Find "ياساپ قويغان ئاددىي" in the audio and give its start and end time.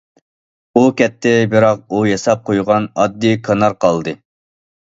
2.13-3.41